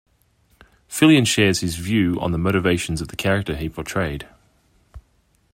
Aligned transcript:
Fillion 0.89 1.27
shares 1.27 1.59
his 1.59 1.75
view 1.75 2.19
on 2.19 2.31
the 2.31 2.39
motivations 2.39 3.01
of 3.01 3.09
the 3.09 3.15
character 3.15 3.55
he 3.55 3.69
portrayed. 3.69 4.27